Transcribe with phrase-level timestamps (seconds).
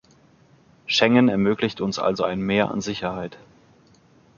[0.87, 3.37] Schengen ermöglicht uns also ein Mehr an Sicherheit.